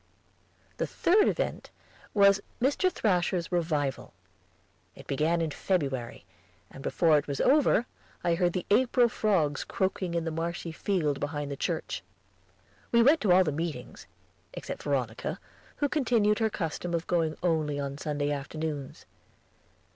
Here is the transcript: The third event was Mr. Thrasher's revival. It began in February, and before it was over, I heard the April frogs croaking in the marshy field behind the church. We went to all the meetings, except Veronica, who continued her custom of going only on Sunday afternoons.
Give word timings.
The 0.77 0.87
third 0.87 1.27
event 1.27 1.69
was 2.15 2.41
Mr. 2.59 2.91
Thrasher's 2.91 3.51
revival. 3.51 4.15
It 4.95 5.05
began 5.05 5.41
in 5.41 5.51
February, 5.51 6.25
and 6.71 6.81
before 6.81 7.19
it 7.19 7.27
was 7.27 7.39
over, 7.39 7.85
I 8.23 8.33
heard 8.33 8.53
the 8.53 8.65
April 8.71 9.07
frogs 9.09 9.63
croaking 9.63 10.15
in 10.15 10.25
the 10.25 10.31
marshy 10.31 10.71
field 10.71 11.19
behind 11.19 11.51
the 11.51 11.55
church. 11.55 12.01
We 12.91 13.03
went 13.03 13.21
to 13.21 13.31
all 13.31 13.43
the 13.43 13.51
meetings, 13.51 14.07
except 14.55 14.81
Veronica, 14.81 15.39
who 15.75 15.87
continued 15.87 16.39
her 16.39 16.49
custom 16.49 16.95
of 16.95 17.05
going 17.05 17.37
only 17.43 17.79
on 17.79 17.99
Sunday 17.99 18.31
afternoons. 18.31 19.05